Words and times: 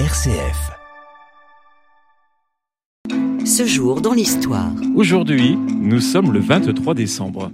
RCF. 0.00 0.72
Ce 3.46 3.64
jour 3.64 4.00
dans 4.00 4.12
l'histoire. 4.12 4.72
Aujourd'hui, 4.96 5.56
nous 5.56 6.00
sommes 6.00 6.32
le 6.32 6.40
23 6.40 6.94
décembre. 6.94 7.52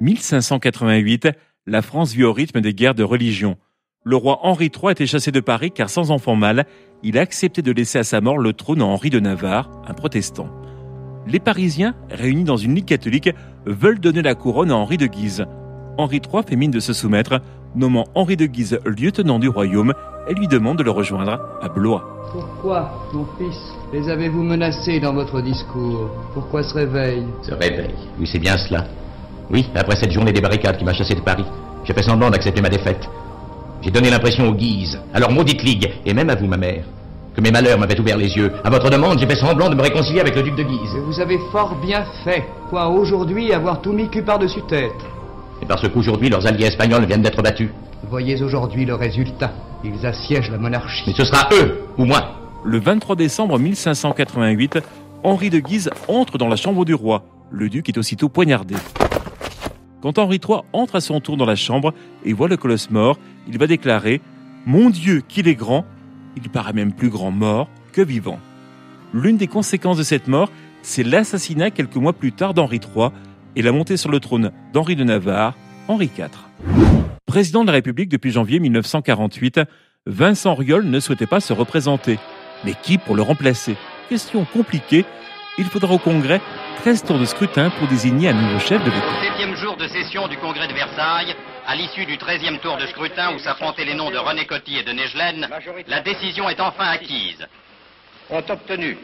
1588, 0.00 1.28
la 1.66 1.82
France 1.82 2.14
vit 2.14 2.24
au 2.24 2.32
rythme 2.32 2.62
des 2.62 2.72
guerres 2.72 2.94
de 2.94 3.02
religion. 3.02 3.58
Le 4.02 4.16
roi 4.16 4.38
Henri 4.44 4.70
III 4.74 4.92
était 4.92 5.06
chassé 5.06 5.30
de 5.30 5.40
Paris 5.40 5.70
car 5.70 5.90
sans 5.90 6.10
enfant 6.10 6.36
mâle, 6.36 6.64
il 7.02 7.18
a 7.18 7.20
accepté 7.20 7.60
de 7.60 7.72
laisser 7.72 7.98
à 7.98 8.04
sa 8.04 8.22
mort 8.22 8.38
le 8.38 8.54
trône 8.54 8.80
à 8.80 8.86
Henri 8.86 9.10
de 9.10 9.20
Navarre, 9.20 9.70
un 9.86 9.92
protestant. 9.92 10.48
Les 11.26 11.38
Parisiens, 11.38 11.94
réunis 12.08 12.44
dans 12.44 12.56
une 12.56 12.76
ligue 12.76 12.86
catholique, 12.86 13.28
veulent 13.66 14.00
donner 14.00 14.22
la 14.22 14.34
couronne 14.34 14.70
à 14.70 14.76
Henri 14.76 14.96
de 14.96 15.06
Guise. 15.06 15.44
Henri 15.98 16.22
III 16.32 16.44
fait 16.48 16.56
mine 16.56 16.70
de 16.70 16.80
se 16.80 16.94
soumettre, 16.94 17.42
nommant 17.74 18.06
Henri 18.14 18.36
de 18.36 18.46
Guise 18.46 18.78
lieutenant 18.84 19.38
du 19.38 19.48
royaume 19.48 19.94
et 20.28 20.34
lui 20.34 20.48
demande 20.48 20.78
de 20.78 20.82
le 20.82 20.90
rejoindre 20.90 21.38
à 21.62 21.68
Blois. 21.68 22.04
Pourquoi, 22.32 22.90
mon 23.14 23.24
fils, 23.38 23.58
les 23.92 24.08
avez-vous 24.10 24.42
menacés 24.42 25.00
dans 25.00 25.14
votre 25.14 25.40
discours? 25.40 26.10
Pourquoi 26.34 26.62
ce 26.62 26.74
réveil? 26.74 27.24
Ce 27.42 27.54
réveil, 27.54 27.94
oui, 28.18 28.28
c'est 28.30 28.38
bien 28.38 28.56
cela. 28.58 28.84
Oui, 29.50 29.66
après 29.74 29.96
cette 29.96 30.12
journée 30.12 30.32
des 30.32 30.42
barricades 30.42 30.76
qui 30.76 30.84
m'a 30.84 30.92
chassé 30.92 31.14
de 31.14 31.20
Paris, 31.20 31.46
j'ai 31.84 31.94
fait 31.94 32.02
semblant 32.02 32.28
d'accepter 32.30 32.60
ma 32.60 32.68
défaite. 32.68 33.08
J'ai 33.80 33.90
donné 33.90 34.10
l'impression 34.10 34.48
aux 34.48 34.54
Guises, 34.54 35.00
à 35.14 35.20
leur 35.20 35.30
maudite 35.30 35.62
ligue, 35.62 35.90
et 36.04 36.12
même 36.12 36.28
à 36.28 36.34
vous, 36.34 36.46
ma 36.46 36.58
mère, 36.58 36.84
que 37.34 37.40
mes 37.40 37.50
malheurs 37.50 37.78
m'avaient 37.78 37.98
ouvert 37.98 38.18
les 38.18 38.36
yeux. 38.36 38.52
À 38.62 38.68
votre 38.68 38.90
demande, 38.90 39.18
j'ai 39.18 39.26
fait 39.26 39.36
semblant 39.36 39.70
de 39.70 39.76
me 39.76 39.82
réconcilier 39.82 40.20
avec 40.20 40.34
le 40.34 40.42
duc 40.42 40.56
de 40.56 40.64
Guise. 40.64 40.94
Et 40.96 41.00
vous 41.00 41.20
avez 41.20 41.38
fort 41.52 41.76
bien 41.80 42.04
fait. 42.24 42.44
Point 42.68 42.88
aujourd'hui 42.88 43.52
avoir 43.52 43.80
tout 43.80 43.92
mis 43.92 44.08
cul 44.10 44.22
par-dessus 44.22 44.62
tête. 44.68 44.92
Parce 45.68 45.86
qu'aujourd'hui, 45.88 46.30
leurs 46.30 46.46
alliés 46.46 46.64
espagnols 46.64 47.04
viennent 47.04 47.22
d'être 47.22 47.42
battus. 47.42 47.68
Voyez 48.08 48.42
aujourd'hui 48.42 48.86
le 48.86 48.94
résultat. 48.94 49.52
Ils 49.84 50.06
assiègent 50.06 50.50
la 50.50 50.58
monarchie. 50.58 51.04
Mais 51.06 51.12
ce 51.12 51.24
sera 51.24 51.48
eux, 51.52 51.80
ou 51.98 52.06
moi. 52.06 52.34
Le 52.64 52.78
23 52.78 53.16
décembre 53.16 53.58
1588, 53.58 54.78
Henri 55.22 55.50
de 55.50 55.58
Guise 55.58 55.90
entre 56.08 56.38
dans 56.38 56.48
la 56.48 56.56
chambre 56.56 56.84
du 56.84 56.94
roi. 56.94 57.22
Le 57.50 57.68
duc 57.68 57.88
est 57.88 57.98
aussitôt 57.98 58.28
poignardé. 58.28 58.74
Quand 60.00 60.18
Henri 60.18 60.40
III 60.46 60.60
entre 60.72 60.96
à 60.96 61.00
son 61.00 61.20
tour 61.20 61.36
dans 61.36 61.44
la 61.44 61.56
chambre 61.56 61.92
et 62.24 62.32
voit 62.32 62.48
le 62.48 62.56
colosse 62.56 62.90
mort, 62.90 63.18
il 63.46 63.58
va 63.58 63.66
déclarer 63.66 64.22
Mon 64.64 64.90
Dieu, 64.90 65.22
qu'il 65.26 65.48
est 65.48 65.54
grand 65.54 65.84
Il 66.36 66.48
paraît 66.48 66.72
même 66.72 66.92
plus 66.92 67.10
grand 67.10 67.30
mort 67.30 67.68
que 67.92 68.00
vivant. 68.00 68.38
L'une 69.12 69.36
des 69.36 69.48
conséquences 69.48 69.98
de 69.98 70.02
cette 70.02 70.28
mort, 70.28 70.50
c'est 70.82 71.02
l'assassinat 71.02 71.70
quelques 71.70 71.96
mois 71.96 72.12
plus 72.12 72.32
tard 72.32 72.54
d'Henri 72.54 72.80
III 72.94 73.10
et 73.58 73.62
la 73.62 73.72
montée 73.72 73.96
sur 73.96 74.10
le 74.10 74.20
trône 74.20 74.52
d'Henri 74.72 74.94
de 74.94 75.02
Navarre, 75.02 75.54
Henri 75.88 76.08
IV. 76.16 76.28
Président 77.26 77.62
de 77.62 77.66
la 77.66 77.72
République 77.72 78.08
depuis 78.08 78.30
janvier 78.30 78.60
1948, 78.60 79.62
Vincent 80.06 80.54
Riol 80.54 80.84
ne 80.84 81.00
souhaitait 81.00 81.26
pas 81.26 81.40
se 81.40 81.52
représenter. 81.52 82.20
Mais 82.64 82.74
qui 82.80 82.98
pour 82.98 83.16
le 83.16 83.22
remplacer? 83.22 83.76
Question 84.08 84.44
compliquée. 84.44 85.04
Il 85.58 85.64
faudra 85.64 85.92
au 85.92 85.98
Congrès 85.98 86.40
13 86.82 87.02
tours 87.02 87.18
de 87.18 87.24
scrutin 87.24 87.70
pour 87.70 87.88
désigner 87.88 88.28
un 88.28 88.34
nouveau 88.34 88.60
chef 88.60 88.80
de 88.84 88.90
l'État. 88.90 89.22
Septième 89.22 89.56
jour 89.56 89.76
de 89.76 89.88
session 89.88 90.28
du 90.28 90.36
Congrès 90.36 90.68
de 90.68 90.74
Versailles, 90.74 91.34
à 91.66 91.74
l'issue 91.74 92.06
du 92.06 92.16
13e 92.16 92.60
tour 92.60 92.76
de 92.76 92.86
scrutin 92.86 93.34
où 93.34 93.40
s'affrontaient 93.40 93.84
les 93.84 93.94
noms 93.94 94.12
de 94.12 94.18
René 94.18 94.46
Coty 94.46 94.78
et 94.78 94.84
de 94.84 94.92
Negelen, 94.92 95.48
la 95.88 96.00
décision 96.02 96.48
est 96.48 96.60
enfin 96.60 96.86
acquise. 96.86 97.44
Ont 98.30 98.44
obtenu 98.48 98.96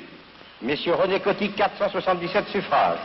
Messieurs 0.62 0.94
René 0.94 1.18
Coty 1.18 1.50
477 1.50 2.46
suffrages. 2.52 2.98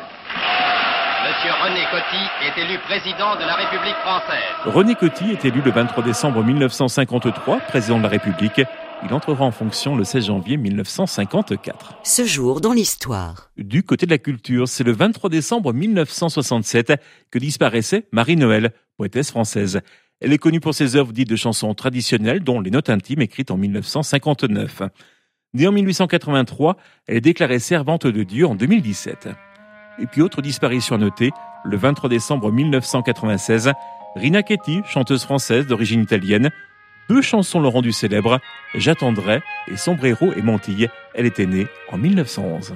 Monsieur 1.39 1.53
René 1.63 1.85
Coty 1.89 2.17
est 2.43 2.61
élu 2.61 2.77
président 2.79 3.35
de 3.35 3.45
la 3.45 3.55
République 3.55 3.95
française. 4.01 4.75
René 4.75 4.93
Coty 4.95 5.31
est 5.31 5.45
élu 5.45 5.61
le 5.61 5.71
23 5.71 6.03
décembre 6.03 6.43
1953 6.43 7.59
président 7.59 7.97
de 7.97 8.03
la 8.03 8.09
République. 8.09 8.61
Il 9.05 9.13
entrera 9.13 9.45
en 9.45 9.51
fonction 9.51 9.95
le 9.95 10.03
16 10.03 10.25
janvier 10.25 10.57
1954. 10.57 11.99
Ce 12.03 12.25
jour 12.25 12.59
dans 12.59 12.73
l'histoire. 12.73 13.51
Du 13.57 13.83
côté 13.83 14.05
de 14.05 14.11
la 14.11 14.17
culture, 14.17 14.67
c'est 14.67 14.83
le 14.83 14.91
23 14.91 15.29
décembre 15.29 15.71
1967 15.71 17.01
que 17.31 17.39
disparaissait 17.39 18.07
Marie-Noël, 18.11 18.73
poétesse 18.97 19.31
française. 19.31 19.79
Elle 20.19 20.33
est 20.33 20.39
connue 20.39 20.59
pour 20.59 20.73
ses 20.73 20.97
œuvres 20.97 21.13
dites 21.13 21.29
de 21.29 21.37
chansons 21.37 21.73
traditionnelles, 21.73 22.43
dont 22.43 22.59
les 22.59 22.71
notes 22.71 22.89
intimes 22.89 23.21
écrites 23.21 23.51
en 23.51 23.55
1959. 23.55 24.81
Née 25.53 25.67
en 25.67 25.71
1883, 25.71 26.75
elle 27.07 27.15
est 27.15 27.21
déclarée 27.21 27.59
servante 27.59 28.05
de 28.05 28.23
Dieu 28.23 28.45
en 28.45 28.55
2017. 28.55 29.29
Et 30.01 30.07
puis 30.07 30.21
autre 30.21 30.41
disparition 30.41 30.95
à 30.95 30.97
noter, 30.97 31.31
le 31.63 31.77
23 31.77 32.09
décembre 32.09 32.51
1996, 32.51 33.73
Rina 34.15 34.43
Ketty, 34.43 34.81
chanteuse 34.85 35.23
française 35.23 35.67
d'origine 35.67 36.01
italienne, 36.01 36.51
deux 37.09 37.21
chansons 37.21 37.59
l'ont 37.59 37.71
rendue 37.71 37.91
célèbre, 37.91 38.39
J'attendrai 38.75 39.41
et 39.67 39.77
Sombrero 39.77 40.31
et 40.33 40.41
Mantille. 40.41 40.89
Elle 41.15 41.25
était 41.25 41.47
née 41.47 41.67
en 41.91 41.97
1911. 41.97 42.75